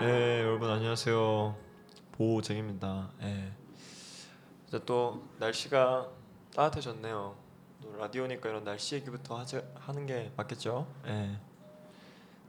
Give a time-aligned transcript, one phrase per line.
[0.00, 1.56] 네, 여러분 안녕하세요.
[2.12, 3.08] 보호쟁입니다.
[3.22, 3.52] 예.
[4.68, 6.08] 이제 또 날씨가
[6.54, 7.34] 따뜻해졌네요.
[7.80, 10.86] 또 라디오니까 이런 날씨 얘기부터 하자, 하는 게 맞겠죠?
[11.06, 11.38] 예.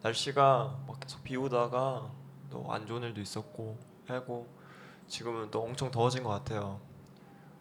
[0.01, 2.11] 날씨가 막 계속 비 오다가
[2.51, 3.77] 또 안 좋은 일도 있었고
[4.09, 4.45] 하고
[5.07, 6.81] 지금은 또 엄청 더워진 것 같아요.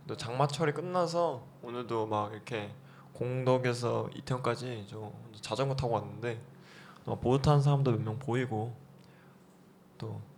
[0.08, 2.72] 또 장마철이 끝나서 오늘도 막 이렇게
[3.12, 6.40] 공덕에서 이태원까지 저 자전거 타고 왔는데
[7.04, 8.82] 또 보드 타는 사람도 몇 명 보이고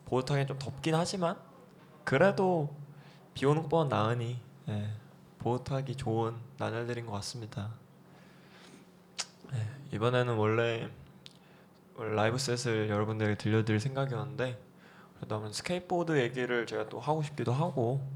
[0.09, 1.37] 또 타기 좀 덥긴 하지만
[2.05, 2.75] 그래도
[3.35, 4.91] 비 오는 것보다 나으니 예,
[5.39, 7.71] 보드 타기 좋은 나날들인 것 같습니다.
[9.53, 10.89] 예, 이번에는 원래
[11.99, 14.61] live set을 여러분들에게 들려드릴 생각이었는데
[15.17, 18.07] 그래도 한번 스케이트보드 얘기를 제가 또 하고 싶기도 하고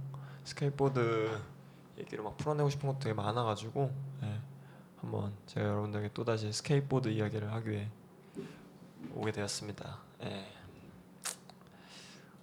[0.45, 1.41] 스케이트보드
[1.99, 3.91] 얘기를 막 풀어내고 싶은 것도 되게 많아가지고
[4.23, 4.41] 예,
[5.01, 7.89] 한번 제가 여러분들에게 또 다시 스케이트보드 이야기를 하기 위해
[9.15, 9.99] 오게 되었습니다.
[10.23, 10.60] 예.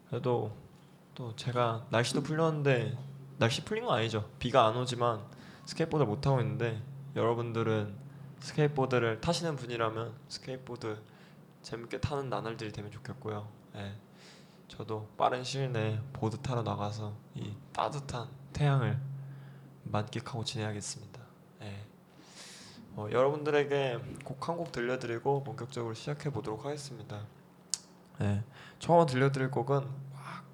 [0.09, 0.55] 그래도
[1.15, 2.97] 또 제가 날씨도 풀렸는데
[3.37, 4.29] 날씨 풀린 건 아니죠.
[4.39, 5.21] 비가 안 오지만
[5.65, 6.81] 스케이트보드를 못 타고 있는데
[7.15, 7.95] 여러분들은
[8.39, 11.01] 스케이트보드를 타시는 분이라면 스케이트보드
[11.61, 13.47] 재밌게 타는 나날들이 되면 좋겠고요.
[13.75, 13.95] 예.
[14.67, 18.99] 저도 빠른 시일 내에 보드 타러 나가서 이 따뜻한 태양을
[19.83, 21.21] 만끽하고 지내야겠습니다.
[21.63, 21.85] 예.
[22.95, 27.25] 어, 여러분들에게 곡 한 곡 들려드리고 본격적으로 시작해 보도록 하겠습니다.
[28.21, 28.43] 예.
[28.79, 29.81] 처음 들려드릴 곡은
[30.13, 30.45] 막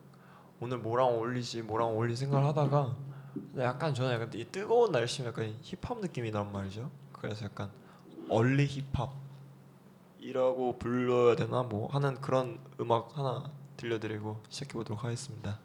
[0.60, 2.96] 오늘 뭐랑 어울리지 뭐랑 어울리 생각을 하다가
[3.60, 6.90] 약간 저는 약간 이 뜨거운 날씨면 약간 힙합 느낌이 난 말이죠.
[7.12, 7.72] 그래서 약간
[8.30, 8.68] 얼리
[10.20, 15.60] 힙합이라고 불러야 되나 뭐 하는 그런 음악 하나 들려드리고 시작해 보도록 하겠습니다.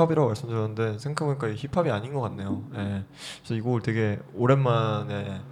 [0.00, 2.64] 힙합이라고 말씀드렸는데 생각해보니까 이 힙합이 아닌 것 같네요.
[2.74, 3.04] 예.
[3.38, 5.42] 그래서 이 곡을 되게 오랜만에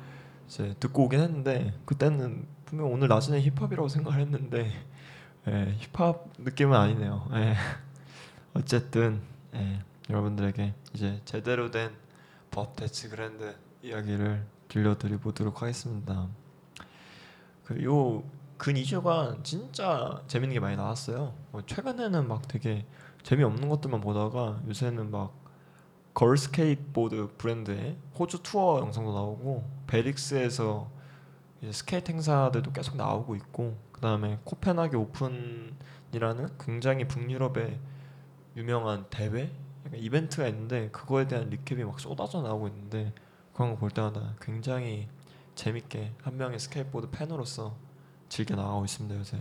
[0.47, 4.73] 이제 듣고 오긴 했는데 그때는 분명 오늘 낮에는 힙합이라고 생각을 했는데
[5.47, 7.29] 예, 힙합 느낌은 아니네요.
[7.35, 7.55] 예.
[8.55, 9.21] 어쨌든
[9.55, 9.81] 예,
[10.11, 11.91] 여러분들에게 이제 제대로 된
[12.51, 16.29] 버테츠 그랜드 이야기를 들려드리도록 하겠습니다.
[17.65, 18.23] 그요
[18.57, 21.35] 근 2주간 진짜 재밌는 게 많이 나왔어요.
[21.53, 22.85] 뭐 최근에는 막 되게
[23.29, 25.35] 재미없는 것들만 보다가 요새는 막
[26.15, 30.91] 걸스케이트보드 브랜드의 호주 투어 영상도 나오고 베릭스에서
[31.71, 37.79] 스케이트 행사들도 계속 나오고 있고 그 다음에 코펜하겐 오픈이라는 굉장히 북유럽의
[38.57, 39.53] 유명한 대회
[39.93, 43.13] 이벤트가 있는데 그거에 대한 recap이 막 쏟아져 나오고 있는데
[43.53, 45.07] 그런 거 볼 때마다 굉장히
[45.55, 47.77] 재밌게 한 명의 스케이트보드 팬으로서
[48.31, 49.39] 즐겨 나가고 있습니다 요새.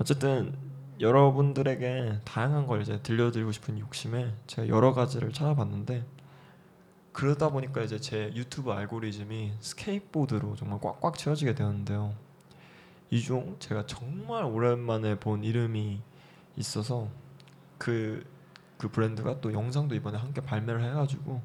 [0.00, 0.71] 어쨌든
[1.02, 6.06] 여러분들에게 다양한 걸 이제 들려드리고 싶은 욕심에 제가 여러 가지를 찾아봤는데
[7.12, 12.14] 그러다 보니까 이제 제 유튜브 알고리즘이 스케이트보드로 정말 꽉꽉 채워지게 되었는데요.
[13.10, 16.00] 이중 제가 정말 오랜만에 본 이름이
[16.56, 17.08] 있어서
[17.78, 18.24] 그,
[18.78, 21.42] 그 브랜드가 또 영상도 이번에 함께 발매를 해가지고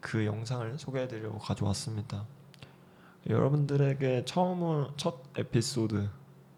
[0.00, 2.24] 그 영상을 소개해드리려고 가져왔습니다.
[3.28, 6.08] 여러분들에게 처음 첫 에피소드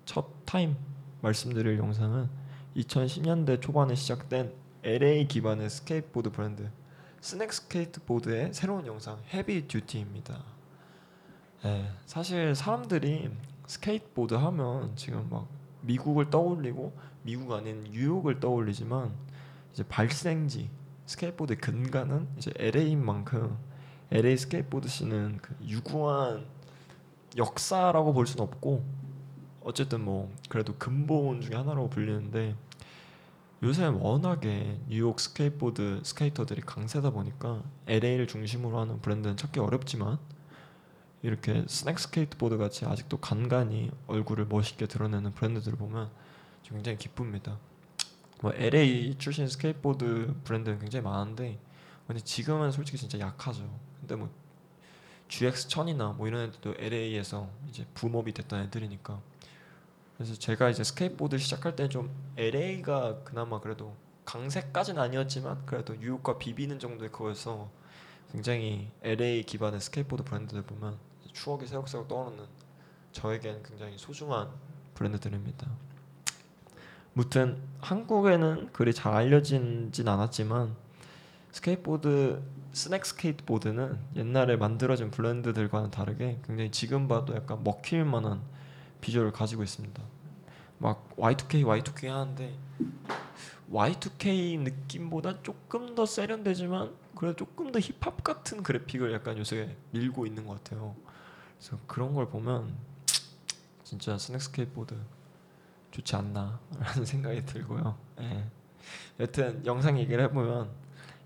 [0.05, 0.77] 첫 타임
[1.21, 2.29] 말씀드릴 영상은
[2.77, 4.53] 2010년대 초반에 시작된
[4.83, 6.71] LA 기반의 스케이트보드 브랜드
[7.21, 10.43] 스낵 스케이트보드의 새로운 영상 Heavy Duty입니다.
[11.63, 13.31] 네, 사실 사람들이
[13.67, 15.47] 스케이트보드 하면 지금 막
[15.83, 19.13] 미국을 떠올리고 미국 아닌 뉴욕을 떠올리지만
[19.73, 20.71] 이제 발생지
[21.05, 23.59] 스케이트보드 근간은 이제 LA인 만큼
[24.11, 26.47] LA 스케이트보드 scene은 그 유구한
[27.37, 28.83] 역사라고 볼 수는 없고
[29.63, 32.57] 어쨌든 뭐 그래도 근본 중에 하나라고 불리는데
[33.63, 40.19] 요새 워낙에 뉴욕 스케이트보드 스케이터들이 강세다 보니까 LA를 중심으로 하는 브랜드는 찾기 어렵지만
[41.23, 46.11] 이렇게 스낵 스케이트보드 같이 아직도 간간히 얼굴을 멋있게 드러내는 브랜드들을 보면
[46.63, 47.59] 굉장히 기쁩니다.
[48.41, 51.59] 뭐 LA 출신 스케이트보드 브랜드는 굉장히 많은데
[52.07, 53.69] 근데 지금은 솔직히 진짜 약하죠.
[54.01, 54.31] 근데 뭐
[55.29, 59.21] GX 1000이나 뭐 이런 애들도 LA에서 이제 boom up이 됐던 애들이니까
[60.21, 63.97] 그래서 제가 이제 스케이트보드 시작할 때 좀 LA가 그나마 그래도
[64.27, 67.71] 강세까지는 아니었지만 그래도 뉴욕과 비비는 정도의 거여서
[68.31, 70.99] 굉장히 LA 기반의 스케이트보드 브랜드들 보면
[71.33, 72.45] 추억이 새록새록 떠오르는
[73.13, 74.51] 저에겐 굉장히 소중한
[74.93, 75.67] 브랜드들입니다.
[77.15, 80.77] 무튼 한국에는 그리 잘 알려지진 않았지만
[81.51, 82.43] 스케이트보드
[82.75, 88.43] 스낵 스케이트보드는 옛날에 만들어진 브랜드들과는 다르게 굉장히 지금 봐도 약간 먹힐 만한
[89.01, 90.10] 비주얼을 가지고 있습니다.
[90.81, 92.59] 막 Y2K Y2K 하는데
[93.71, 100.47] Y2K 느낌보다 조금 더 세련되지만 그래도 조금 더 힙합 같은 그래픽을 약간 요새 밀고 있는
[100.47, 100.97] 것 같아요.
[101.59, 102.75] 그래서 그런 걸 보면
[103.85, 104.97] 진짜 스낵 스케이트보드
[105.91, 107.99] 좋지 않나라는 생각이 들고요.
[108.21, 108.47] 예.
[109.21, 110.71] 여튼 영상 얘기를 해보면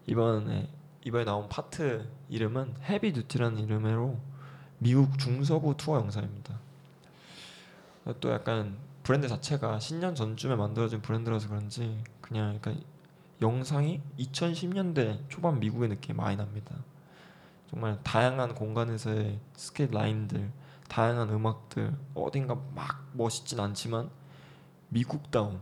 [0.06, 0.68] 이번에
[1.04, 4.18] 이번에 나온 파트 이름은 Heavy Duty라는 이름으로
[4.78, 6.58] 미국 중서부 투어 영상입니다.
[8.20, 12.82] 또 약간 브랜드 자체가 10년 전쯤에 만들어진 브랜드라서 그런지 그냥 약간
[13.42, 16.74] 영상이 2010년대 초반 미국의 느낌이 많이 납니다.
[17.70, 20.50] 정말 다양한 공간에서의 스케이트 라인들,
[20.88, 24.08] 다양한 음악들, 어딘가 막 멋있진 않지만
[24.88, 25.60] 미국다운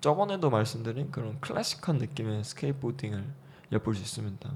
[0.00, 3.24] 저번에도 말씀드린 그런 클래식한 느낌의 스케이트보딩을
[3.70, 4.50] 엿볼 수 있습니다.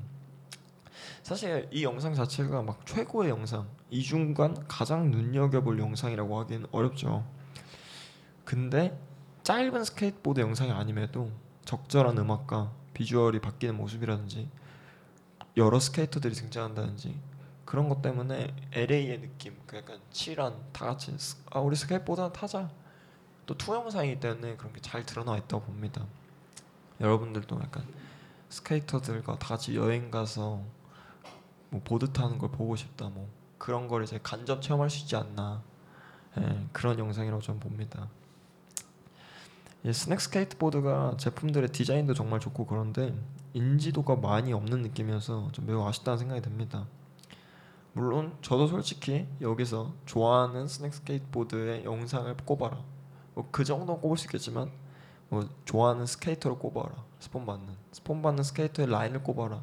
[1.22, 7.25] 사실 이 영상 자체가 막 최고의 영상, 2주간 가장 눈여겨볼 영상이라고 하기는 어렵죠.
[8.44, 8.99] 근데
[9.43, 11.31] 짧은 스케이트보드 영상이 아님에도
[11.64, 14.49] 적절한 음악과 비주얼이 바뀌는 모습이라든지
[15.56, 17.19] 여러 스케이터들이 등장한다든지
[17.64, 21.17] 그런 것 때문에 LA의 느낌, 그 약간 chill한 다 같이
[21.50, 22.70] 아 우리 스케이트보드 하나 타자
[23.46, 26.06] 또 투어 영상이기 때문에 그런 게 잘 드러나 있다고 봅니다.
[27.01, 27.84] 여러분들도 약간
[28.48, 30.63] 스케이터들과 다 같이 여행 가서
[31.70, 35.63] 뭐 보드 타는 걸 보고 싶다 뭐 그런 걸 이제 간접 체험할 수 있지 않나
[36.39, 38.08] 예, 그런 영상이라고 저는 봅니다.
[39.84, 43.14] 이 스낵 스케이트보드가 제품들의 디자인도 정말 좋고 그런데
[43.53, 46.86] 인지도가 많이 없는 느낌이어서 좀 매우 아쉽다는 생각이 듭니다.
[47.93, 52.82] 물론 저도 솔직히 여기서 좋아하는 스낵 스케이트보드의 영상을 꼽아라.
[53.34, 54.70] 뭐 그 정도 꼽을 수 있겠지만
[55.29, 56.94] 뭐 좋아하는 스케이터를 꼽아라.
[57.19, 59.62] 스폰 받는 스폰 받는 스케이터의 라인을 꼽아라.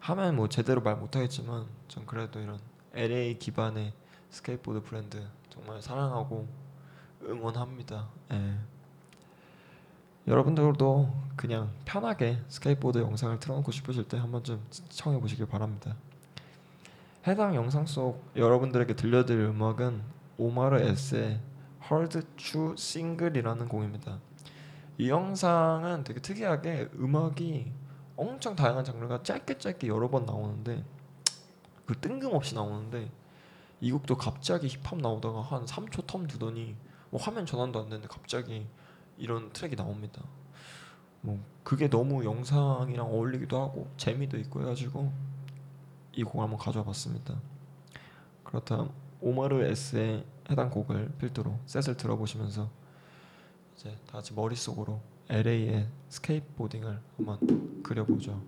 [0.00, 2.58] 하면 뭐 제대로 말 못하겠지만 전 그래도 이런
[2.94, 3.92] LA 기반의
[4.30, 6.48] 스케이트보드 브랜드 정말 사랑하고
[7.22, 8.08] 응원합니다.
[8.32, 8.75] 예.
[10.26, 15.94] 여러분들도 그냥 편하게 스케이트보드 영상을 틀어놓고 싶으실 때 한번 좀 시청해 보시길 바랍니다.
[17.28, 20.02] 해당 영상 속 여러분들에게 들려드릴 음악은
[20.36, 21.40] 오마르 S의
[21.84, 24.18] Heard'Chew Single이라는 곡입니다.
[24.98, 27.72] 이 영상은 되게 특이하게 음악이
[28.16, 30.84] 엄청 다양한 장르가 짧게 짧게 여러 번 나오는데
[31.84, 33.12] 그 뜬금없이 나오는데
[33.80, 36.74] 이 곡도 갑자기 힙합 나오다가 한 3초 텀 두더니
[37.10, 38.66] 뭐 화면 전환도 안 되는데 갑자기
[39.18, 40.22] 이런 트랙이 나옵니다.
[41.20, 45.12] 뭐 그게 너무 영상이랑 어울리기도 하고 재미도 있고 해가지고
[46.12, 47.34] 이 곡을 한번 가져와 봤습니다.
[48.44, 52.70] 그렇다면 오마르 S의 해당 곡을 필두로 셋을 들어보시면서
[53.76, 58.40] 이제 다 같이 머릿속으로 LA의 스케이트보딩을 한번 그려보죠.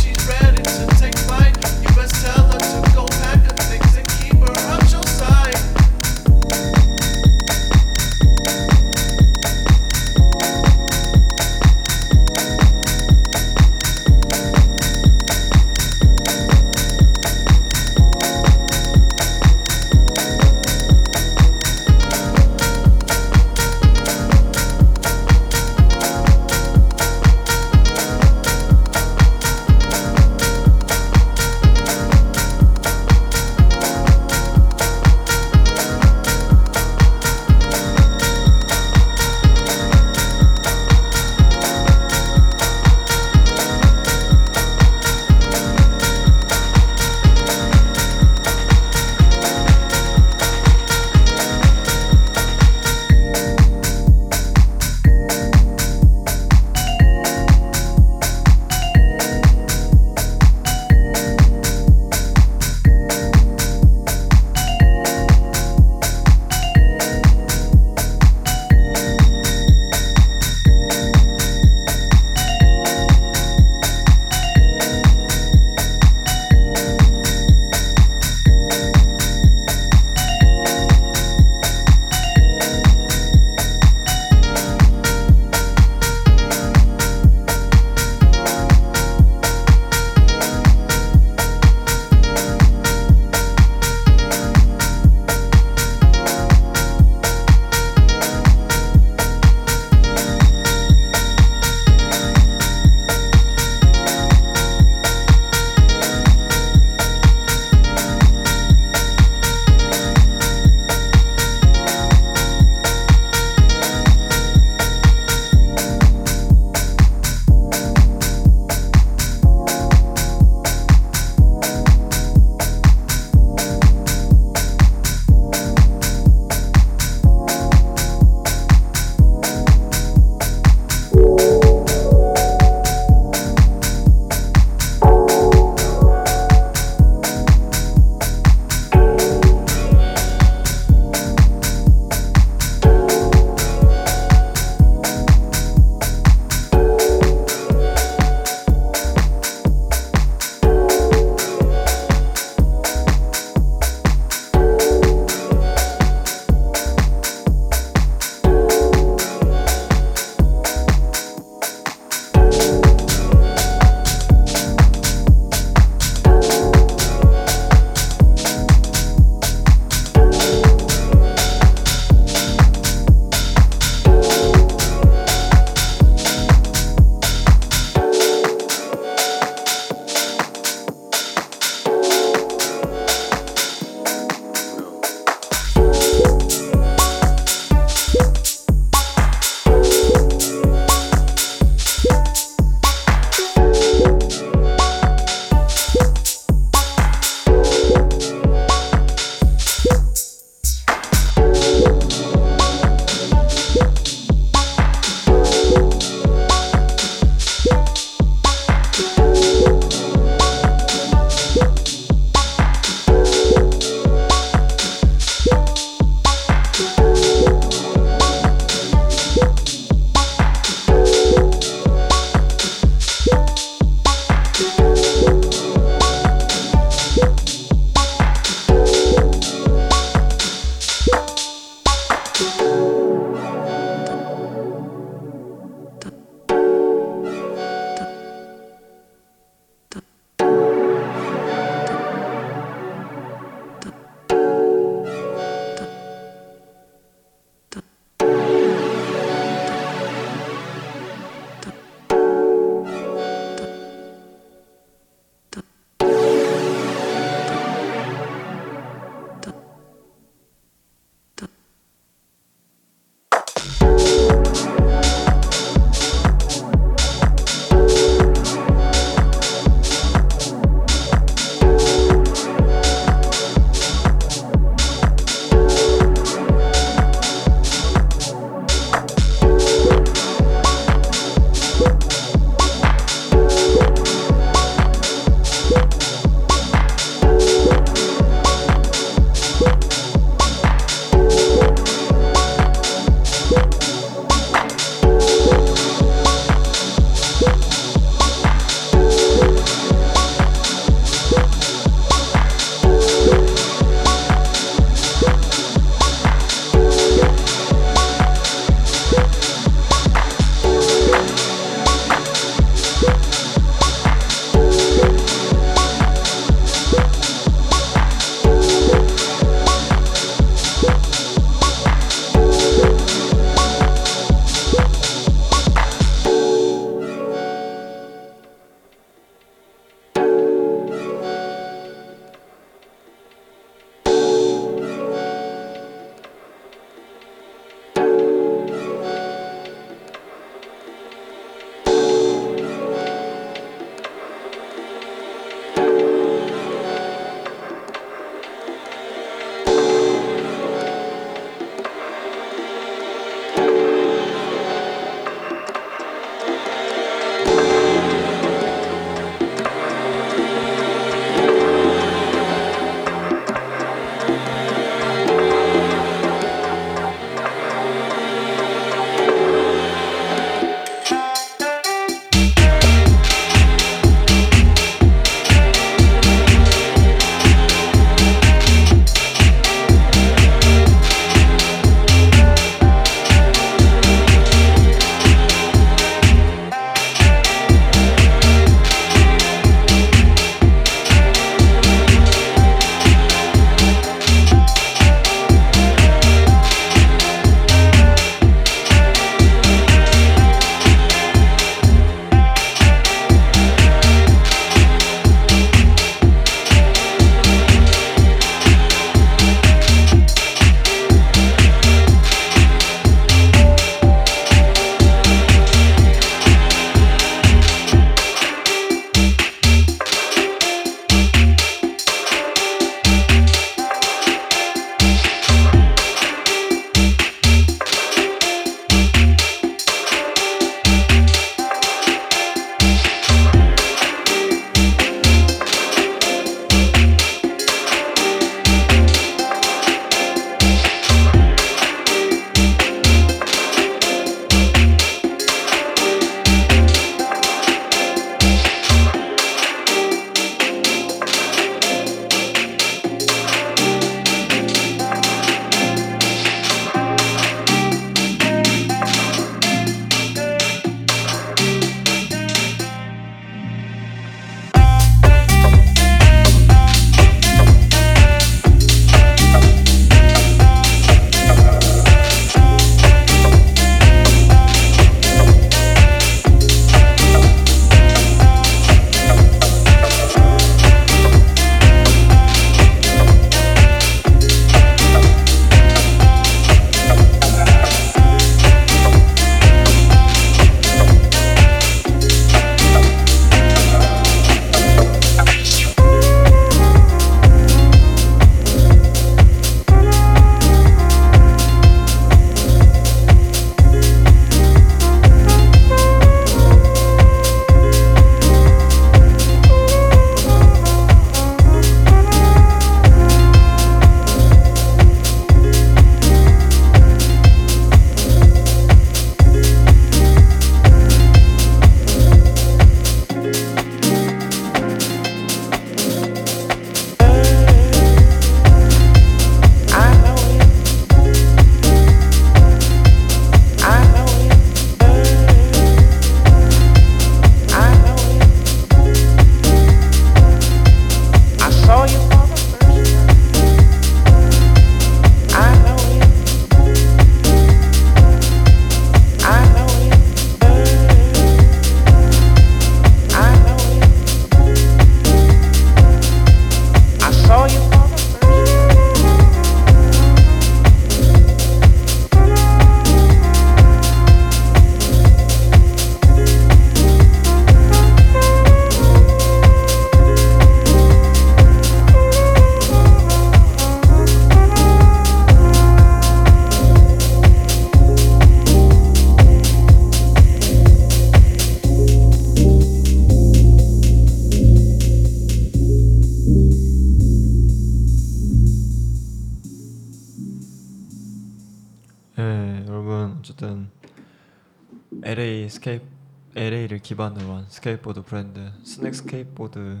[597.84, 600.00] 스케이트보드 브랜드 스낵 스케이트보드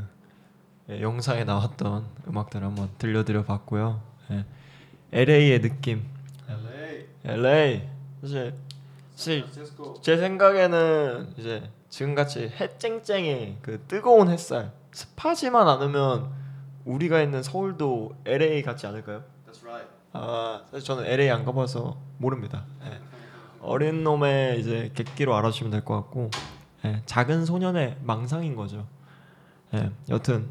[0.88, 4.00] 영상에 나왔던 음악들을 한번 들려드려 봤고요.
[4.30, 4.46] 예.
[5.12, 6.02] LA의 느낌.
[6.48, 7.06] LA.
[7.24, 7.88] LA
[8.22, 8.54] 사실
[9.14, 9.44] 사실.
[10.00, 16.30] 제 생각에는 이제 지금같이 해 쨍쨍이 그 뜨거운 햇살 습하지만 않으면
[16.86, 19.24] 우리가 있는 서울도 LA 같지 않을까요?
[19.46, 19.90] That's right.
[20.14, 22.64] 아 사실 저는 LA 안 가봐서 모릅니다.
[22.86, 22.98] 예.
[23.60, 26.30] 어린 놈의 이제 객기로 알아주시면 될 것 같고
[26.84, 28.86] 예, 작은 소년의 망상인 거죠.
[29.74, 30.48] 예, 여튼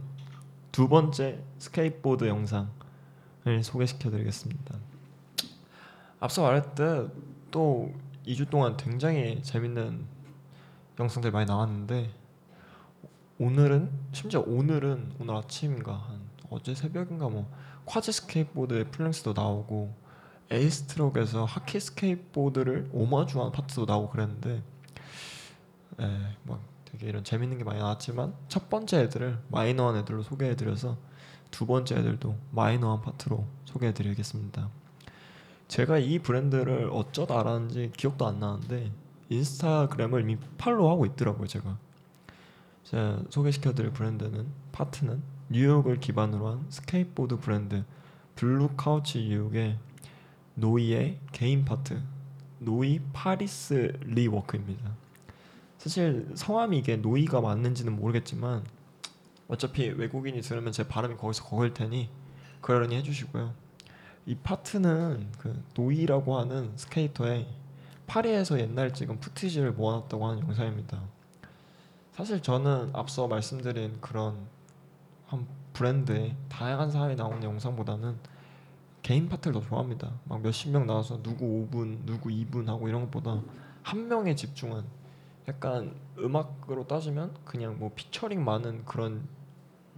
[0.71, 2.67] 두 번째 스케이트보드 영상을
[3.61, 4.75] 소개시켜드리겠습니다.
[6.19, 7.11] 앞서 말했듯
[7.51, 7.93] 또
[8.25, 10.05] 2주 동안 굉장히 재밌는
[10.99, 12.11] 영상들 많이 나왔는데
[13.39, 17.51] 오늘은 심지어 오늘은 오늘 아침인가 한 어제 새벽인가 뭐
[17.85, 19.93] 콰즈 스케이트보드의 플랭스도 나오고
[20.51, 24.61] 에이스 트럭에서 하키 스케이트보드를 오마주한 파트도 나오고 그랬는데 에,
[26.43, 30.97] 막 되게 이런 재밌는 게 많이 나왔지만 첫 번째 애들을 마이너한 애들로 소개해드려서
[31.51, 34.69] 두 번째 애들도 마이너한 파트로 소개해드리겠습니다.
[35.67, 38.91] 제가 이 브랜드를 어쩌다 알았는지 기억도 안 나는데
[39.29, 41.77] 인스타그램을 이미 팔로우하고 있더라고요 제가
[42.83, 47.83] 제가 소개시켜드릴 브랜드는 파트는 뉴욕을 기반으로 한 스케이트보드 브랜드
[48.35, 49.77] 블루 카우치 뉴욕의
[50.55, 52.01] 노이의 개인 파트
[52.59, 55.02] 노이 파리스 rework입니다.
[55.83, 58.63] 사실 성함이 이게 노이가 맞는지는 모르겠지만
[59.49, 62.09] 어차피 외국인이 들으면 제 발음이 거기서 거길 테니
[62.61, 63.53] 그러려니 해주시고요.
[64.25, 67.49] 이 파트는 그 노이라고 하는 스케이터의
[68.07, 71.01] 파리에서 옛날 찍은 footage를 모아놨다고 하는 영상입니다.
[72.13, 74.37] 사실 저는 앞서 말씀드린 그런
[75.27, 78.15] 한 브랜드의 다양한 사람이 나오는 영상보다는
[79.01, 80.13] 개인 파트를 더 좋아합니다.
[80.23, 83.41] 막 몇십 명 나와서 누구 5분, 누구 2분 하고 이런 것보다
[83.81, 85.02] 한 명에 집중한
[85.47, 89.27] 약간 음악으로 따지면 그냥 뭐 피처링 많은 그런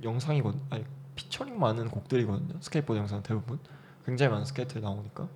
[0.04, 0.60] 영상이거든.
[0.70, 2.60] 아니 피처링 많은 곡들이거든요.
[2.62, 3.60] 스케이트보드 영상 대부분
[4.06, 5.30] 굉장히 많은 스케이터들 나오니까.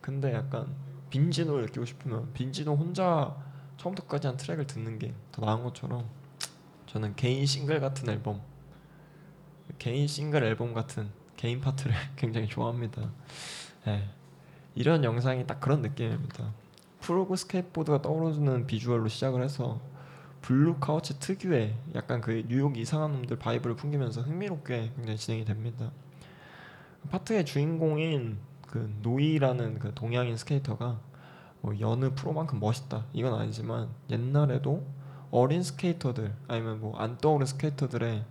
[0.00, 0.74] 근데 약간
[1.10, 3.36] 빈지노를 느끼고 싶으면 빈지노 혼자
[3.78, 6.08] 처음부터까지 한 트랙을 듣는 게 더 나은 것처럼
[6.86, 8.40] 저는 개인 싱글 같은 앨범,
[9.78, 13.10] 개인 싱글 앨범 같은 개인 파트를 굉장히 좋아합니다.
[13.88, 14.08] 예.
[14.74, 16.52] 이런 영상이 딱 그런 느낌입니다.
[17.06, 19.80] 프로그 스케이트보드가 떠오르는 비주얼로 시작을 해서
[20.42, 25.92] 블루 카우치 특유의 약간 그 뉴욕 이상한 놈들 vibe를 풍기면서 흥미롭게 굉장히 진행이 됩니다.
[27.08, 30.98] 파트의 주인공인 그 노이라는 그 동양인 스케이터가
[31.60, 34.84] 뭐 여느 프로만큼 멋있다 이건 아니지만 옛날에도
[35.30, 38.24] 어린 스케이터들 아니면 뭐 안 떠오른 스케이터들의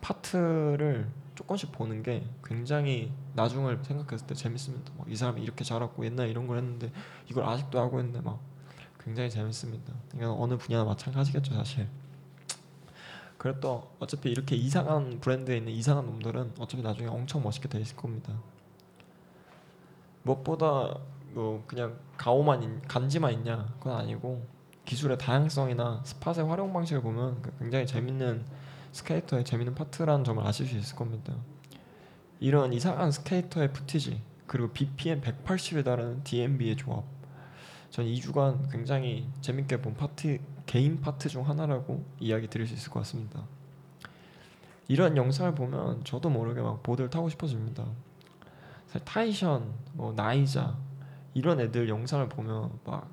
[0.00, 4.92] 파트를 조금씩 보는 게 굉장히 나중을 생각했을 때 재밌습니다.
[4.98, 6.90] 막 이 사람이 이렇게 잘하고 옛날에 이런 걸 했는데
[7.30, 8.40] 이걸 아직도 하고 있는데 막
[8.98, 9.92] 굉장히 재밌습니다.
[10.14, 11.88] 이건 어느 분야나 마찬가지겠죠 사실.
[13.38, 18.32] 그래도 어차피 이렇게 이상한 브랜드에 있는 이상한 놈들은 어차피 나중에 엄청 멋있게 돼 있을 겁니다.
[20.22, 20.98] 무엇보다
[21.32, 24.44] 뭐 그냥 가오만 있, 간지만 있냐 그건 아니고
[24.86, 28.44] 기술의 다양성이나 spot의 활용 방식을 보면 그 굉장히 재밌는
[28.96, 31.34] 스케이터의 재밌는 파트라는 점을 아실 수 있을 겁니다.
[32.40, 37.04] 이런 이상한 스케이터의 footage 그리고 BPM 180에 달하는 DNB의 조합
[37.90, 43.00] 전 2주간 굉장히 재밌게 본 파트 개인 파트 중 하나라고 이야기 드릴 수 있을 것
[43.00, 43.44] 같습니다.
[44.88, 47.84] 이런 영상을 보면 저도 모르게 막 보드를 타고 싶어집니다.
[48.86, 50.76] 사실 타이숀, 뭐 나이자
[51.34, 53.10] 이런 애들 영상을 보면 막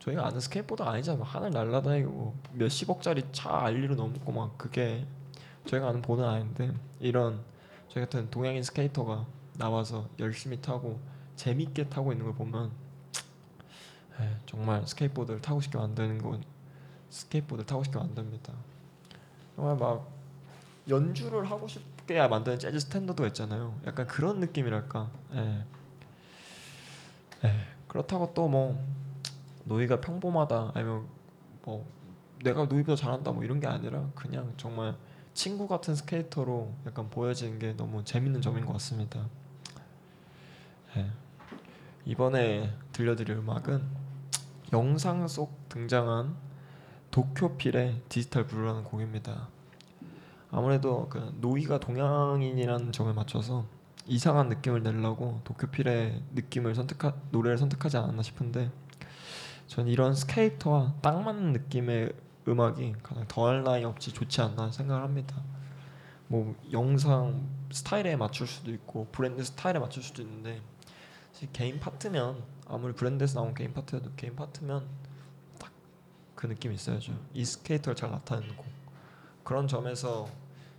[0.00, 1.22] 저희가 아는 스케이트보드 아니잖아요.
[1.22, 5.06] 하늘 날아다니고 몇십억짜리 차 ollie로 넘고 막 그게
[5.66, 7.40] 저희가 아는 보드는 아닌데 이런
[7.88, 9.26] 저희 같은 동양인 스케이터가
[9.58, 10.98] 나와서 열심히 타고
[11.36, 12.70] 재밌게 타고 있는 걸 보면
[14.20, 16.42] 에이, 정말 스케이트보드를 타고 싶게 만드는 건
[17.10, 18.52] 스케이트보드를 타고 싶게 만듭니다.
[19.56, 20.08] 정말 막
[20.88, 23.78] 연주를 하고 싶게 만드는 재즈 스탠더드가 있잖아요.
[23.86, 25.10] 약간 그런 느낌이랄까.
[25.34, 25.64] 예.
[27.44, 27.54] 예.
[27.88, 28.82] 그렇다고 또 뭐
[29.70, 31.06] 노이가 평범하다 아니면
[31.62, 31.86] 뭐
[32.42, 34.96] 내가 노이보다 잘한다 뭐 이런 게 아니라 그냥 정말
[35.32, 39.28] 친구 같은 스케이터로 약간 보여지는 게 너무 재밌는 점인 것 같습니다.
[40.96, 41.08] 예.
[42.04, 43.82] 이번에 들려드릴 음악은
[44.72, 46.34] 영상 속 등장한
[47.12, 49.48] Tokyopill의 Digital Blue라는 곡입니다.
[50.50, 53.66] 아무래도 그 노이가 동양인이라는 점에 맞춰서
[54.06, 58.72] 이상한 느낌을 내려고 Tokyopill의 느낌을 선택하 노래를 선택하지 않았나 싶은데
[59.70, 62.12] 전 이런 스케이터와 딱 맞는 느낌의
[62.48, 65.40] 음악이 가장 더할 나위 없이 좋지 않나 생각을 합니다.
[66.26, 70.60] 뭐 영상 스타일에 맞출 수도 있고 브랜드 스타일에 맞출 수도 있는데
[71.52, 74.88] 개인 파트면 아무리 브랜드에서 나온 개인 파트여도 개인 파트면
[75.60, 75.70] 딱
[76.40, 77.12] 그 느낌이 있어야죠.
[77.34, 78.66] 이 스케이터를 잘 나타내는 곡.
[79.44, 80.26] 그런 점에서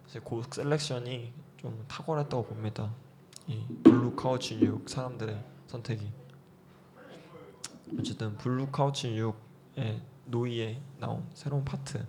[0.10, 2.92] 이제 곡 selection이 좀 탁월했다고 봅니다.
[3.48, 6.21] 이 블루 카우치 뉴욕 사람들의 선택이.
[8.00, 12.06] 어쨌든 블루 카우치 뉴욕의 노이에 나온 새로운 파트.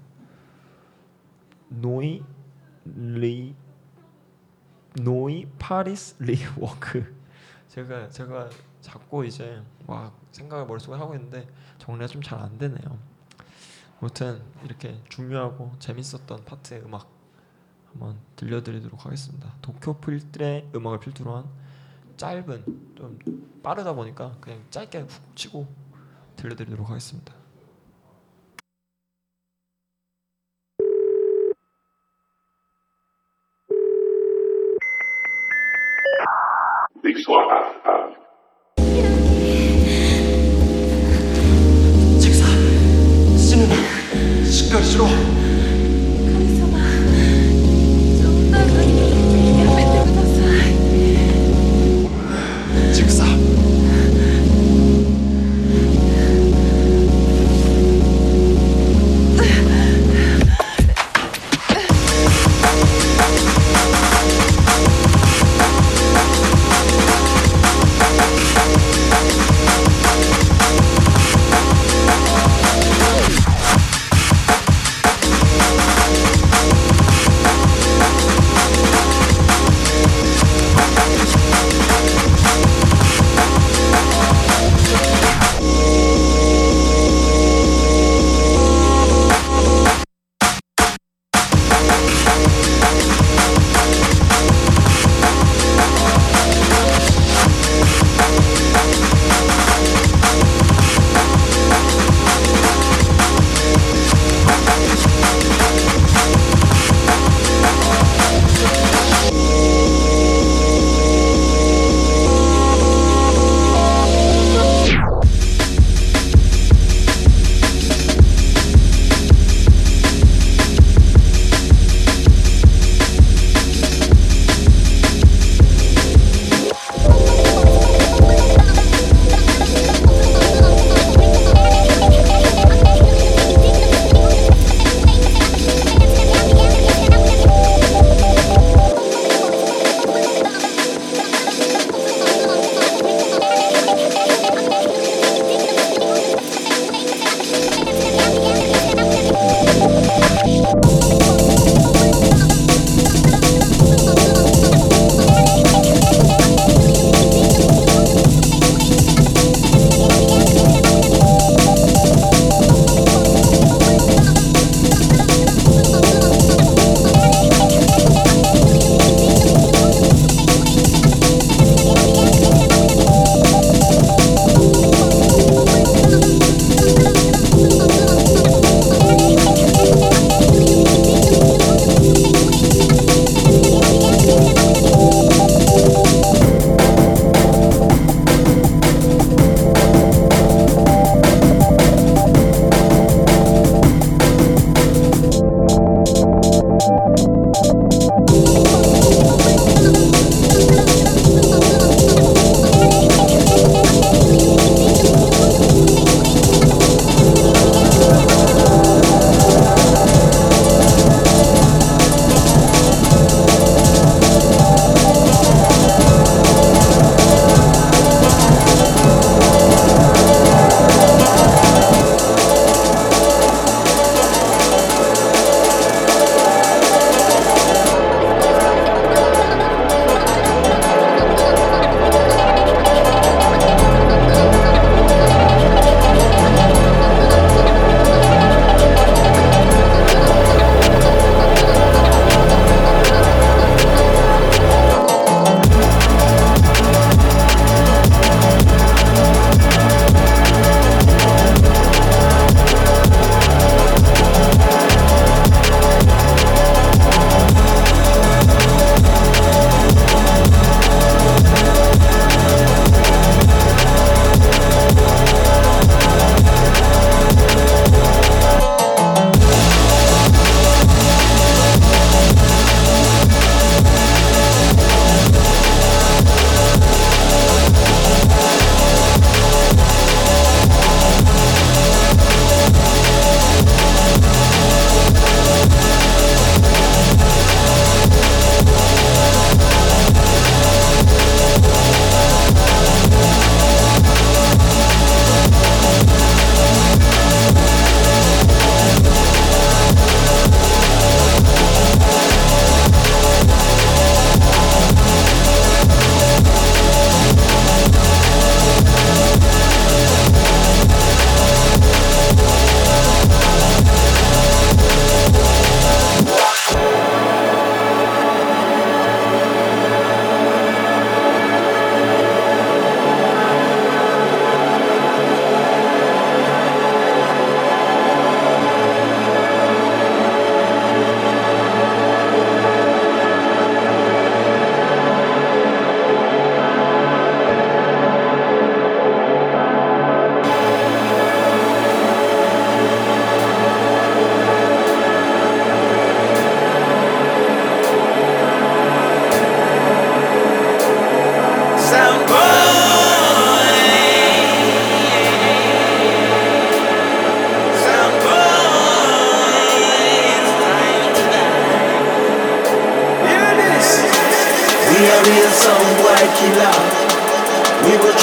[1.68, 2.22] 노이
[2.84, 3.54] 리
[5.00, 7.14] 노이 파리스 리 워크
[7.68, 12.98] 제가 제가 자꾸 이제 막 생각을 머릿속에 하고 있는데 정리가 좀 잘 안 되네요.
[14.00, 17.08] 아무튼 이렇게 중요하고 재밌었던 파트의 음악
[17.90, 19.54] 한번 들려드리도록 하겠습니다.
[19.62, 21.44] 도쿄 필들의 음악을 필두로 한
[22.16, 23.18] 짧은 좀
[23.62, 25.66] 빠르다 보니까 그냥 짧게 훅 치고
[26.36, 27.42] 들려드리도록 하겠습니다.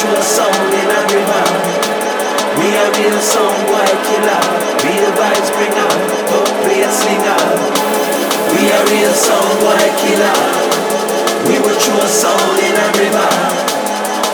[0.04, 1.60] you a song, then I rebound.
[2.56, 4.44] Me real song, boy, killer.
[4.86, 6.00] Real vibes bring out,
[6.32, 7.50] don't.
[8.56, 10.40] We a real song, boy, killer.
[11.48, 13.40] We were true a song, then I.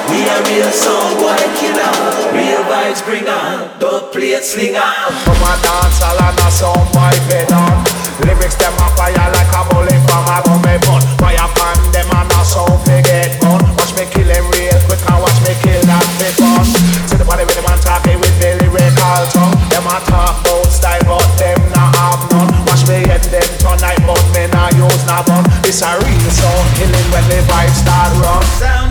[0.09, 1.93] We a real song, boy, killer.
[2.29, 4.11] Real vibes bring out, don't
[4.43, 4.93] slinger.
[5.25, 7.49] Come a dance, all and a song, boy, been.
[8.21, 10.37] Lyrics them a fire like a bullet from a
[10.85, 11.54] bomb, fire
[19.95, 22.65] a talk about style but them not have none.
[22.67, 26.67] Watch me end them tonight but me not use no gun This a real sound
[26.75, 28.84] killing when the vibes start run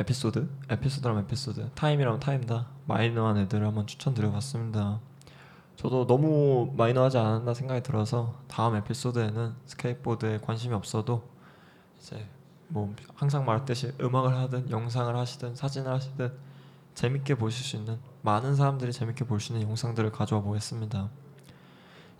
[0.00, 4.98] 에피소드, 에피소드라면 에피소드, 타임이라면 타임다 마이너한 애들을 한번 추천드려봤습니다.
[5.76, 11.22] 저도 너무 마이너하지 않았나 생각이 들어서 다음 에피소드에는 스케이트보드에 관심이 없어도
[11.98, 12.26] 이제
[12.68, 16.32] 뭐 항상 말했듯이 음악을 하든 영상을 하시든 사진을 하시든
[16.94, 21.10] 재밌게 보실 수 있는 많은 사람들이 재밌게 볼 수 있는 영상들을 가져와 보겠습니다.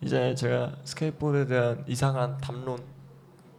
[0.02, 2.78] 이제 제가 스케이트보드에 대한 이상한 담론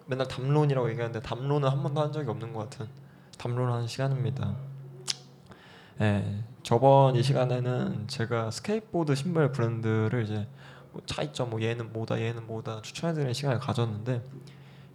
[0.05, 3.00] 맨날 담론이라고 얘기하는데 담론은 한 번도 한 적이 없는 것 같은
[3.41, 4.55] 담론하는 시간입니다.
[5.99, 10.47] 예, 저번 이 시간에는 제가 스케이트보드 신발 브랜드를 이제
[10.91, 14.21] 뭐 차이점 뭐 얘는 뭐다 얘는 뭐다 추천해드리는 시간을 가졌는데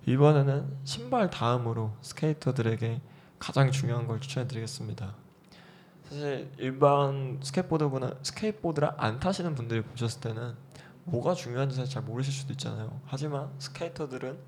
[0.07, 3.01] 이번에는 신발 다음으로 스케이터들에게
[3.41, 5.13] 가장 중요한 걸 추천해드리겠습니다.
[6.05, 10.55] 사실 일반 스케이트보드구나 스케이트보드를 안 타시는 분들이 보셨을 때는
[11.03, 13.01] 뭐가 중요한지 사실 잘 모르실 수도 있잖아요.
[13.07, 14.39] 하지만 스케이터들은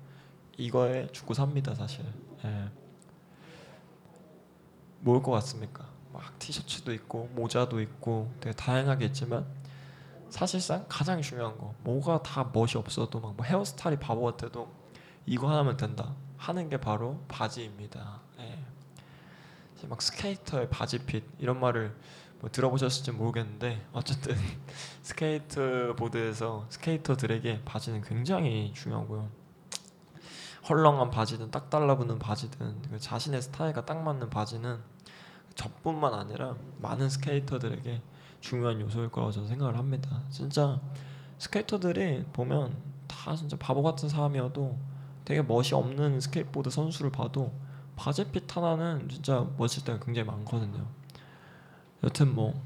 [0.55, 2.05] 이거에 죽고 삽니다, 사실.
[2.45, 2.69] 예.
[5.01, 5.85] 뭘 것 같습니까?
[6.13, 9.45] 막 티셔츠도 있고 모자도 있고 되게 다양하게 있지만
[10.29, 14.71] 사실상 가장 중요한 거 뭐가 다 멋이 없어도 막 뭐 헤어스타일이 바보 같아도
[15.25, 18.21] 이거 하나면 된다 하는 게 바로 바지입니다.
[18.39, 18.59] 예.
[19.87, 21.95] 막 스케이터의 바지 fit 이런 말을
[22.41, 24.35] 뭐 들어보셨을지 모르겠는데 어쨌든
[25.03, 29.29] 스케이트 보드에서 스케이터들에게 바지는 굉장히 중요하고요.
[30.69, 34.77] 헐렁한 바지든 딱 달라붙는 바지든 그 자신의 스타일과 딱 맞는 바지는
[35.55, 38.01] 저뿐만 아니라 많은 스케이터들에게
[38.39, 40.21] 중요한 요소일 거라고 저는 생각을 합니다.
[40.29, 40.79] 진짜
[41.39, 44.77] 스케이터들이 보면 다 진짜 바보 같은 사람이어도
[45.25, 47.51] 되게 멋이 없는 스케이트보드 선수를 봐도
[47.95, 50.85] 바지 fit 하나는 진짜 멋질 때가 굉장히 많거든요.
[52.03, 52.61] 여튼 뭐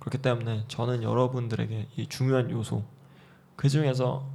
[0.00, 2.82] 그렇기 때문에 저는 여러분들에게 이 중요한 요소
[3.54, 4.26] 그 중에서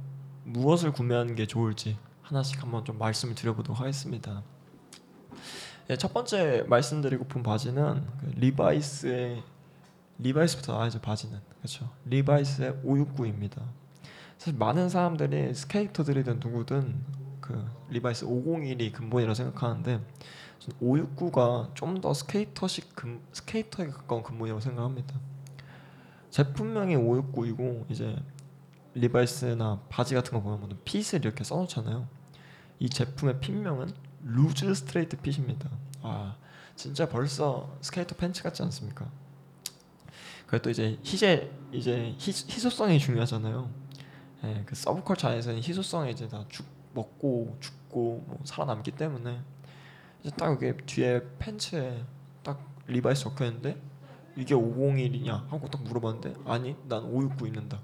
[0.44, 1.98] 무엇을 구매하는 게 좋을지
[2.28, 4.42] 하나씩 한번 좀 말씀을 드려보도록 하겠습니다.
[5.88, 9.42] 예, 첫 번째 말씀드리고픈 바지는 그 리바이스의
[10.18, 13.62] 리바이스부터 나와야죠 바지는 그렇죠 리바이스의 569입니다.
[14.36, 17.02] 사실 많은 사람들이 스케이터들이든 누구든
[17.40, 20.00] 그 리바이스 501이 근본이라고 생각하는데
[20.82, 25.18] 569가 좀 더 스케이터식 근, 스케이터에 가까운 근본이라고 생각합니다.
[26.28, 28.18] 제품명이 569이고 이제
[28.92, 32.17] 리바이스나 바지 같은 거 보면 fit을 이렇게 써놓잖아요.
[32.78, 33.92] 이 제품의 fit명은
[34.24, 35.68] loose straight fit입니다.
[36.02, 36.36] 아
[36.76, 39.10] 진짜 벌써 스케이터 팬츠 같지 않습니까?
[40.46, 43.70] 그리고 이제 희재 이제 희, 희소성이 중요하잖아요.
[44.44, 46.64] 예, 그 서브컬처 안에서는 희소성이 이제 다 죽,
[46.94, 49.40] 먹고 죽고 뭐 살아남기 때문에
[50.22, 52.04] 이제 딱 이게 뒤에 팬츠에
[52.42, 53.80] 딱 리바이스 적혀 있는데
[54.36, 57.80] 이게 501이냐 하고 딱 물어봤는데 아니 난 569 입는다.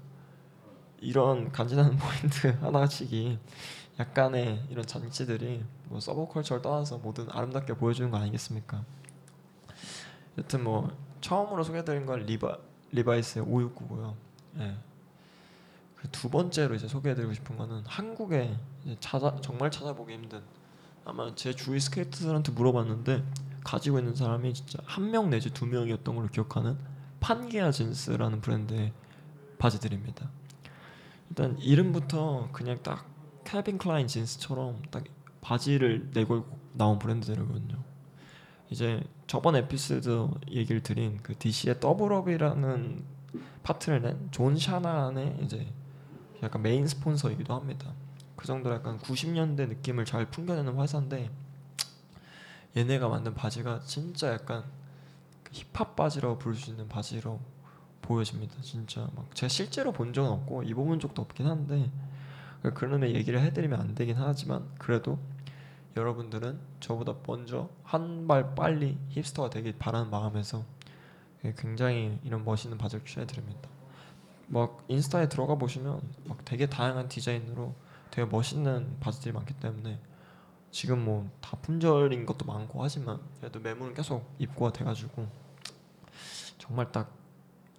[0.99, 3.37] 이런 간지나는 포인트 하나씩이
[3.99, 8.83] 약간의 이런 장치들이 뭐 서브컬처를 떠나서 모든 아름답게 보여주는 거 아니겠습니까?
[10.37, 10.91] 여튼 뭐
[11.21, 12.57] 처음으로 소개해드린 건 리바
[12.91, 14.13] 리바이스의 569고요.
[14.59, 14.75] 예.
[16.11, 18.55] 두 번째로 이제 소개해드리고 싶은 거는 한국에
[18.99, 20.41] 찾아 정말 찾아보기 힘든
[21.03, 23.23] 아마 제 주위 스케이터들한테 물어봤는데
[23.63, 26.77] 가지고 있는 사람이 진짜 한 명 내지 두 명이었던 걸로 기억하는
[27.21, 28.93] 판게아 진스라는 브랜드의
[29.57, 30.29] 바지들입니다.
[31.29, 33.05] 일단 이름부터 그냥 딱
[33.45, 35.05] 캘빈 클라인 진스처럼 딱
[35.39, 37.77] 바지를 내걸고 나온 브랜드들이거든요.
[38.69, 43.05] 이제 저번 에피소드 얘기를 드린 그 DC의 Double Up이라는
[43.63, 45.71] 파트를 낸 John Shanahan의 이제
[46.43, 47.93] 약간 메인 스폰서이기도 합니다.
[48.35, 51.31] 그 정도로 약간 90년대 느낌을 잘 풍겨내는 회사인데
[52.75, 54.63] 얘네가 만든 바지가 진짜 약간
[55.43, 57.39] 그 힙합 바지라고 부를 수 있는 바지로
[58.01, 58.55] 보여집니다.
[58.61, 61.89] 진짜 막 제가 실제로 본 적은 없고 입어본 적도 없긴 한데
[62.73, 65.19] 그런 애 얘기를 해드리면 안 되긴 하지만 그래도
[65.95, 70.63] 여러분들은 저보다 먼저 한 발 빨리 힙스터가 되길 바라는 마음에서
[71.57, 73.69] 굉장히 이런 멋있는 바지를 추천해드립니다.
[74.47, 77.73] 막 인스타에 들어가 보시면 막 되게 다양한 디자인으로
[78.11, 79.99] 되게 멋있는 바지들이 많기 때문에
[80.71, 85.27] 지금 뭐 다 품절인 것도 많고 하지만 그래도 매물은 계속 입고가 돼가지고
[86.57, 87.11] 정말 딱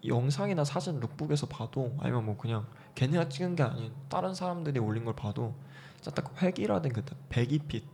[0.05, 2.67] 영상이나 사진 룩북에서 봐도 아니면 뭐 그냥
[2.97, 5.55] 걔네가 찍은 게 아닌 다른 사람들이 올린 걸 봐도
[6.01, 7.85] 진짜 딱 획일화된 그 baggy fit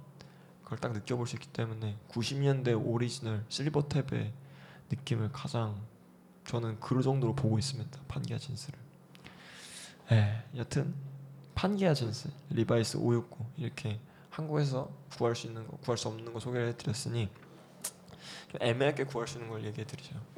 [0.62, 4.32] 그걸 딱 느껴볼 수 있기 때문에 90년대 오리지널 SilverTab의
[4.90, 5.76] 느낌을 가장
[6.46, 8.78] 저는 그 정도로 보고 있습니다 Pangea Jeans를.
[10.12, 10.94] 예, 여튼
[11.54, 14.00] Pangea Jeans Levi's 569 이렇게
[14.30, 17.28] 한국에서 구할 수 있는 거 구할 수 없는 거 소개를 해드렸으니
[18.50, 20.31] 좀 애매하게 구할 수 있는 걸 얘기해드리죠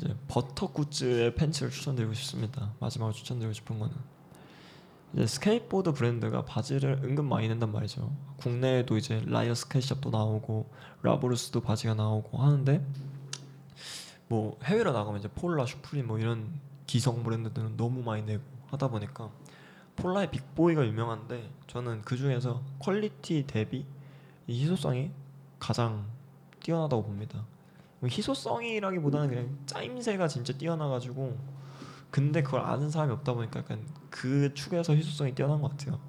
[0.00, 2.72] 이제 Butter Goods의 팬츠를 추천드리고 싶습니다.
[2.80, 3.94] 마지막으로 추천드리고 싶은 거는.
[5.12, 8.10] 이제 스케이트보드 브랜드가 바지를 은근 많이 낸단 말이죠.
[8.38, 10.70] 국내에도 이제 라이어 스케이트샵도 나오고
[11.02, 12.84] 라브루스도 바지가 나오고 하는데
[14.28, 16.48] 뭐 해외로 나가면 이제 Polar, Supreme 뭐 이런
[16.86, 19.30] 기성 브랜드들은 너무 많이 내고 하다 보니까
[19.96, 23.84] Polar의 Big Boy가 유명한데 저는 그 중에서 퀄리티 대비
[24.46, 25.10] 이 희소성이
[25.58, 26.06] 가장
[26.60, 27.44] 뛰어나다고 봅니다.
[28.00, 31.38] 뭐 희소성이라기보다는 그냥 짜임새가 진짜 뛰어나가지고
[32.10, 36.00] 근데 그걸 아는 사람이 없다 보니까 약간 그 축에서 희소성이 뛰어난 것 같아요.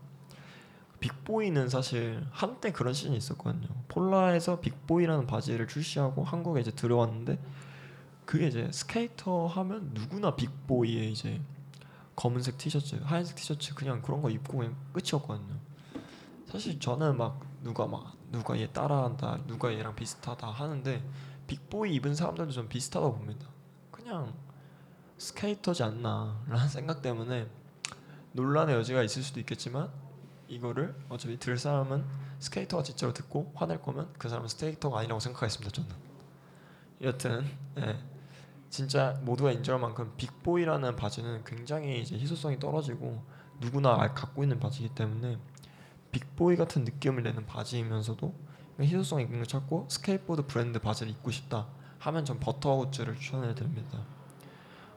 [0.99, 3.67] Big Boy는 사실 한때 그런 시즌이 있었거든요.
[3.87, 7.39] Polar에서 Big Boy라는 바지를 출시하고 한국에 이제 들어왔는데
[8.25, 11.41] 그게 이제 스케이터 하면 누구나 Big Boy의 이제
[12.15, 15.55] 검은색 티셔츠, 하얀색 티셔츠 그냥 그런 거 입고 그냥 끝이었거든요.
[16.45, 21.03] 사실 저는 막 누가 막 누가 얘 따라한다, 누가 얘랑 비슷하다 하는데
[21.51, 23.45] Big Boy 입은 사람들도 좀 비슷하다고 봅니다.
[23.91, 24.33] 그냥
[25.17, 27.45] 스케이터지 않나라는 생각 때문에
[28.31, 29.89] 논란의 여지가 있을 수도 있겠지만
[30.47, 32.05] 이거를 어차피 들 사람은
[32.39, 35.71] 스케이터가 진짜로 듣고 화낼 거면 그 사람은 스케이터가 아니라고 생각하겠습니다.
[35.71, 35.89] 저는.
[37.01, 37.45] 여튼
[37.79, 37.99] 예.
[38.69, 43.21] 진짜 모두가 인정할 만큼 Big Boy라는 바지는 굉장히 이제 희소성이 떨어지고
[43.59, 45.37] 누구나 알- 갖고 있는 바지이기 때문에
[46.11, 48.33] Big Boy 같은 느낌을 내는 바지이면서도
[48.85, 51.67] 희소성 있는 걸 찾고 스케이트보드 브랜드 바지를 입고 싶다
[51.99, 53.99] 하면 전 Butter Goods를 추천해 드립니다.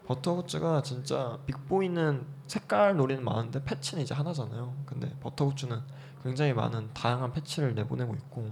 [0.06, 4.74] 버터굿즈가 진짜 빅보이는 색깔 놀이는 많은데 패치는 이제 하나잖아요.
[4.86, 5.80] 근데 Butter Goods는
[6.22, 8.50] 굉장히 많은 다양한 패치를 내보내고 있고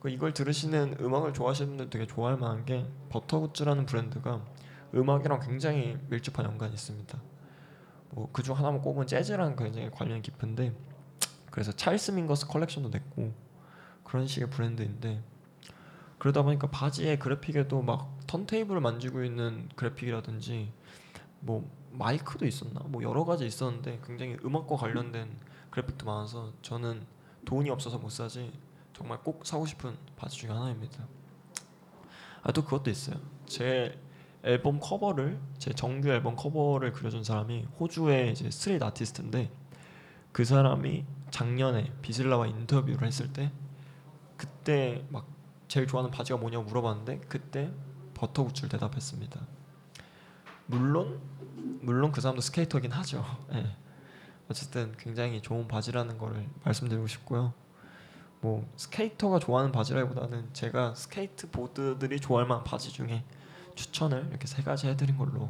[0.00, 4.44] 그 이걸 들으시는 음악을 좋아하시는 분들 되게 좋아할 만한 게 Butter Goods라는 브랜드가
[4.94, 7.20] 음악이랑 굉장히 밀접한 연관이 있습니다.
[8.10, 10.74] 뭐 그중 하나만 꼽으면 재즈랑 굉장히 관련이 깊은데
[11.50, 13.32] 그래서 Charles Mingus 컬렉션도 냈고
[14.12, 15.22] 그런 식의 브랜드인데
[16.18, 20.70] 그러다 보니까 바지의 그래픽에도 막 턴테이블을 만지고 있는 그래픽이라든지
[21.40, 25.34] 뭐 마이크도 있었나 뭐 여러 가지 있었는데 굉장히 음악과 관련된
[25.70, 27.06] 그래픽도 많아서 저는
[27.46, 28.52] 돈이 없어서 못 사지
[28.92, 31.06] 정말 꼭 사고 싶은 바지 중에 하나입니다.
[32.42, 33.16] 아 또 그것도 있어요.
[33.46, 33.98] 제
[34.42, 39.50] 앨범 커버를 제 정규 앨범 커버를 그려준 사람이 호주의 이제 street 아티스트인데
[40.32, 43.50] 그 사람이 작년에 VISLA와 인터뷰를 했을 때
[44.42, 45.24] 그때 막
[45.68, 47.70] 제일 좋아하는 바지가 뭐냐고 물어봤는데 그때
[48.14, 49.40] Butter Goods를 대답했습니다.
[50.66, 51.20] 물론
[51.80, 53.24] 물론 그 사람도 스케이터긴 하죠.
[53.54, 53.76] 예.
[54.50, 57.54] 어쨌든 굉장히 좋은 바지라는 거를 말씀드리고 싶고요.
[58.40, 63.24] 뭐 스케이터가 좋아하는 바지라기보다는 제가 스케이트 보더들이 좋아할 만한 바지 중에
[63.76, 65.48] 추천을 이렇게 세 가지 해드린 걸로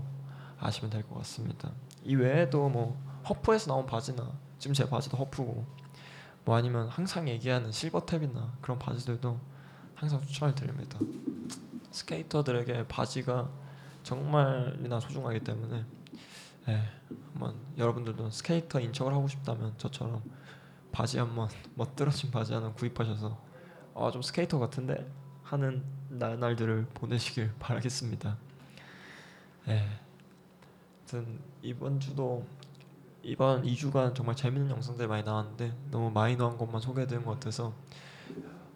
[0.61, 1.73] 아시면 될 것 같습니다.
[2.05, 5.65] 이 외에도 뭐 HUF에서 나온 바지나 지금 제 바지도 HUF고
[6.45, 9.39] 뭐 아니면 항상 얘기하는 SilverTab이나 그런 바지들도
[9.95, 10.99] 항상 추천을 드립니다.
[11.91, 13.49] 스케이터들에게 바지가
[14.03, 15.85] 정말이나 소중하기 때문에
[16.69, 16.83] 예,
[17.33, 20.23] 한번 여러분들도 스케이터 인척을 하고 싶다면 저처럼
[20.91, 23.39] 바지 한번 멋들어진 바지 하나 구입하셔서
[23.95, 25.07] 아 좀 스케이터 같은데
[25.45, 28.37] 하는 날들을 보내시길 바라겠습니다.
[29.69, 29.87] 예.
[31.63, 32.47] 이번 주도
[33.25, 37.73] 이번 2주간 정말 재밌는 영상들 많이 나왔는데 너무 마이너한 것만 소개해드린 것 같아서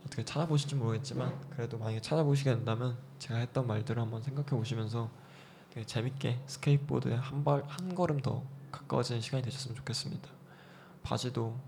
[0.07, 5.11] 어떻게 찾아보실지 모르겠지만 그래도 만약에 찾아보시게 된다면 제가 했던 말들을 한번 생각해 보시면서
[5.85, 10.29] 재밌게 스케이트보드에 한, 발, 한 걸음 더 가까워지는 시간이 되셨으면 좋겠습니다.
[11.03, 11.59] 바지도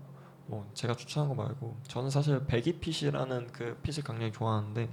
[0.47, 4.89] 뭐 제가 추천한 거 말고 저는 사실 배기 핏이라는 그 핏을 굉장히 좋아하는데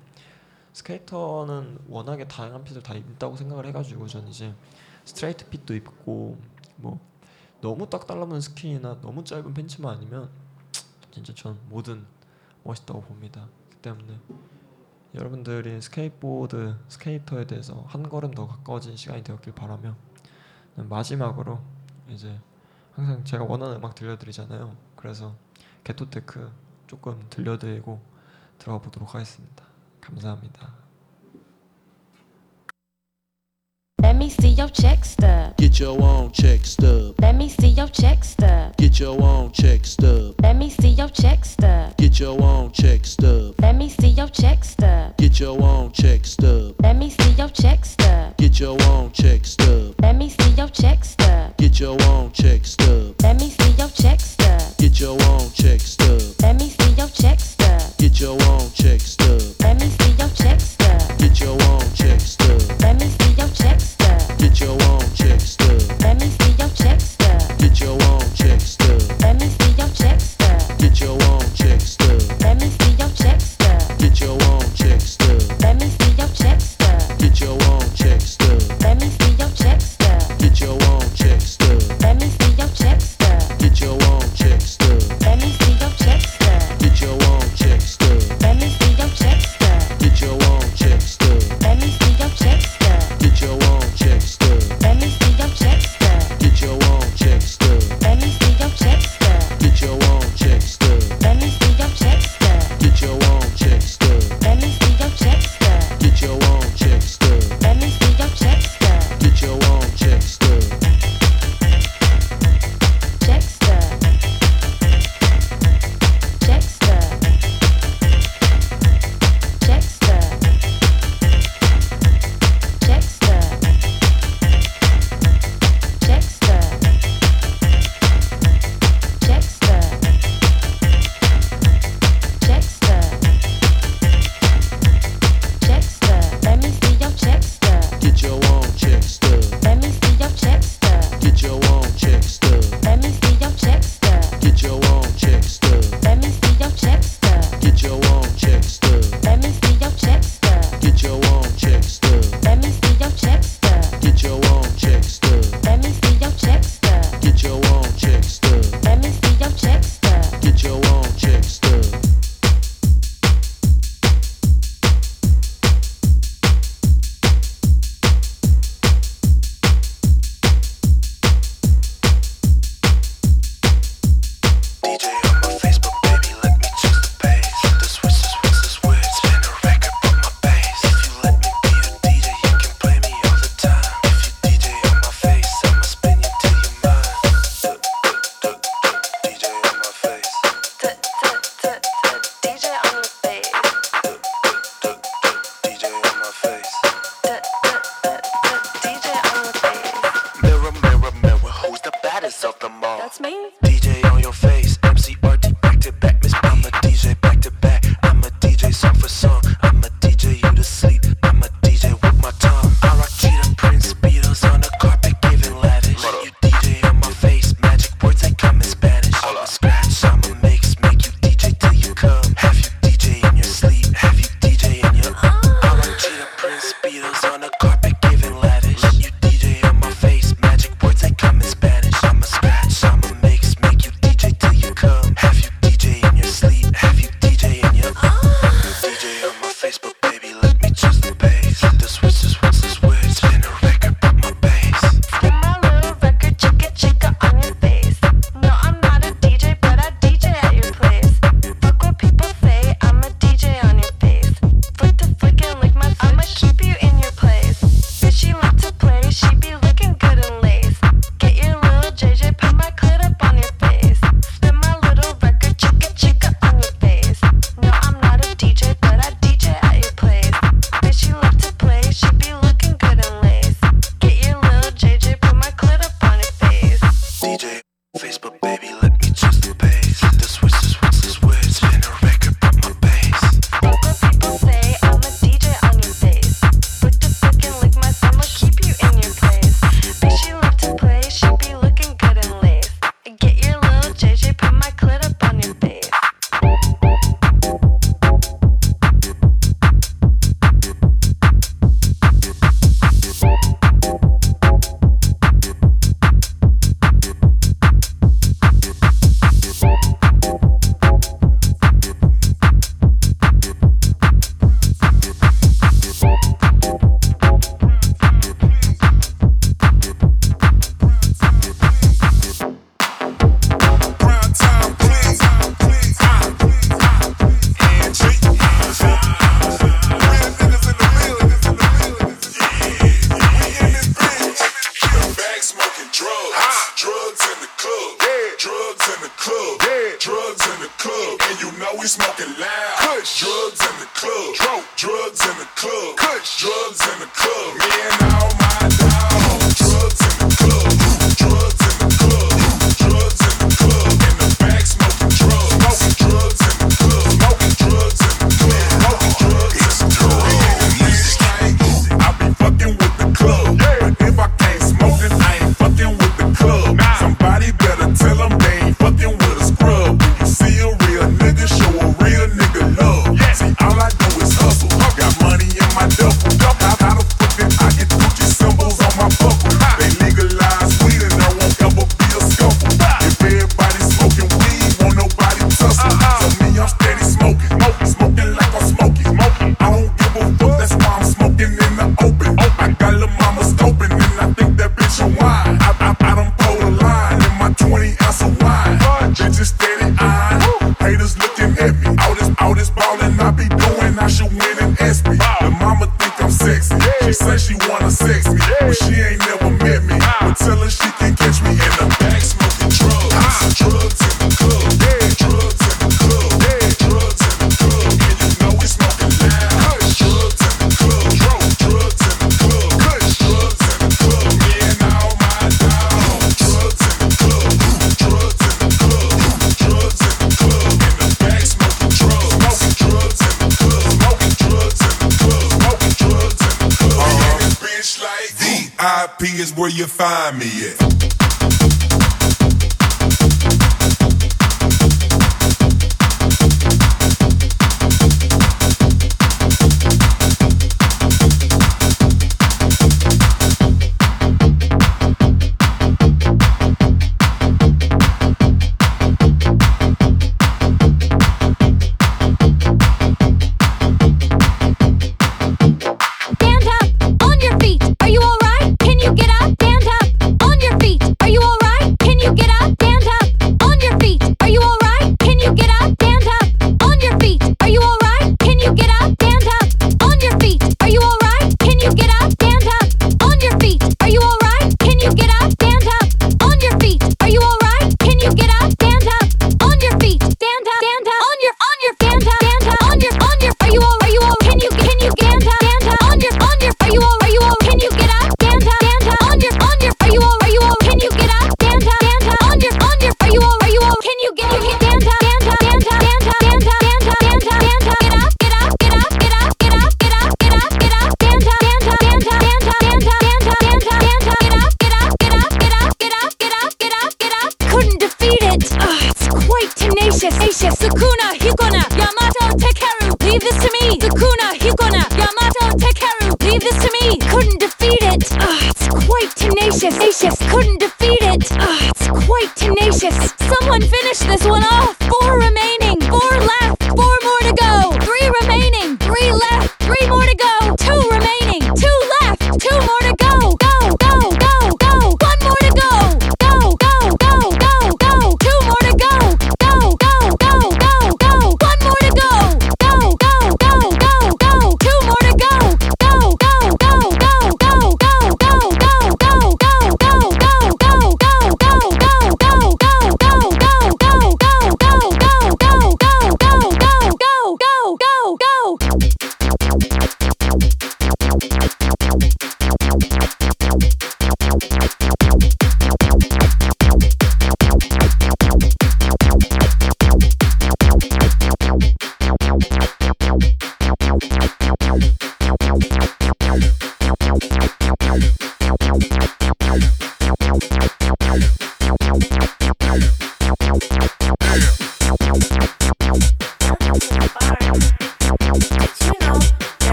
[0.72, 4.52] 스케이터는 워낙에 다양한 fit을 다 입다고 생각을 해가지고 저는 이제
[5.04, 6.36] 스트레이트 fit도 입고
[6.76, 7.00] 뭐
[7.60, 10.30] 너무 딱 달라붙는 스키니나 너무 짧은 팬츠만 아니면
[11.10, 12.04] 진짜 전 뭐든
[12.62, 13.48] 멋있다고 봅니다.
[13.70, 14.18] 그 때문에
[15.14, 19.94] 여러분들이 스케이트보드 스케이터에 대해서 한 걸음 더 가까워진 시간이 되었길 바라며
[20.74, 21.58] 마지막으로
[22.08, 22.38] 이제
[22.94, 24.76] 항상 제가 원하는 음악 들려드리잖아요.
[24.94, 25.34] 그래서
[25.84, 26.50] 게토테크
[26.86, 28.00] 조금 들려드리고
[28.58, 29.64] 들어가 보도록 하겠습니다.
[30.00, 30.85] 감사합니다.
[34.16, 35.58] Let me see your check stub.
[35.58, 37.16] Get your own check stub.
[37.20, 38.74] Let me see your check stub.
[38.78, 40.36] Get your own check stub.
[40.40, 41.94] Let me see your check stub.
[41.98, 42.55] Get your own